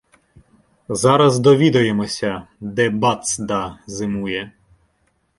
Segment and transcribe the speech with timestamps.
[0.89, 4.51] Зараз довідаємося, де бацда зимує".